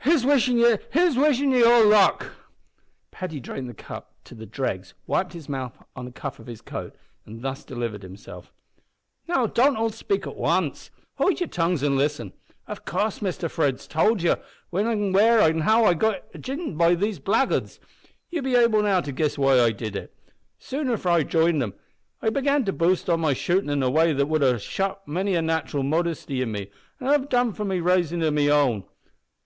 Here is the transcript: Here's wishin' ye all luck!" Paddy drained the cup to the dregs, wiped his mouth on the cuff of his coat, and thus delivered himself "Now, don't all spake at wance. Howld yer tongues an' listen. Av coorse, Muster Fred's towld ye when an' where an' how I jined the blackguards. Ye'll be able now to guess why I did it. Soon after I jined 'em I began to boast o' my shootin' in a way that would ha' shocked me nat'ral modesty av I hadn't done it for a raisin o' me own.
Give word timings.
Here's 0.00 0.24
wishin' 0.24 1.50
ye 1.52 1.62
all 1.62 1.84
luck!" 1.86 2.32
Paddy 3.10 3.38
drained 3.38 3.68
the 3.68 3.74
cup 3.74 4.14
to 4.24 4.34
the 4.34 4.46
dregs, 4.46 4.94
wiped 5.06 5.34
his 5.34 5.46
mouth 5.46 5.76
on 5.94 6.06
the 6.06 6.10
cuff 6.10 6.38
of 6.38 6.46
his 6.46 6.62
coat, 6.62 6.96
and 7.26 7.42
thus 7.42 7.64
delivered 7.66 8.02
himself 8.02 8.50
"Now, 9.28 9.46
don't 9.46 9.76
all 9.76 9.90
spake 9.90 10.26
at 10.26 10.36
wance. 10.36 10.88
Howld 11.18 11.38
yer 11.40 11.46
tongues 11.48 11.82
an' 11.82 11.98
listen. 11.98 12.32
Av 12.66 12.86
coorse, 12.86 13.20
Muster 13.20 13.50
Fred's 13.50 13.86
towld 13.86 14.22
ye 14.22 14.36
when 14.70 14.86
an' 14.86 15.12
where 15.12 15.42
an' 15.42 15.60
how 15.60 15.84
I 15.84 15.92
jined 15.92 16.80
the 16.80 17.20
blackguards. 17.22 17.78
Ye'll 18.30 18.42
be 18.44 18.54
able 18.54 18.80
now 18.80 19.02
to 19.02 19.12
guess 19.12 19.36
why 19.36 19.60
I 19.60 19.70
did 19.72 19.94
it. 19.96 20.14
Soon 20.58 20.88
after 20.90 21.10
I 21.10 21.24
jined 21.24 21.62
'em 21.62 21.74
I 22.22 22.30
began 22.30 22.64
to 22.64 22.72
boast 22.72 23.10
o' 23.10 23.18
my 23.18 23.34
shootin' 23.34 23.68
in 23.68 23.82
a 23.82 23.90
way 23.90 24.14
that 24.14 24.28
would 24.28 24.40
ha' 24.42 24.56
shocked 24.58 25.06
me 25.06 25.38
nat'ral 25.42 25.82
modesty 25.82 26.42
av 26.42 26.56
I 27.02 27.04
hadn't 27.12 27.28
done 27.28 27.50
it 27.50 27.56
for 27.56 27.70
a 27.70 27.80
raisin 27.80 28.22
o' 28.22 28.30
me 28.30 28.50
own. 28.50 28.84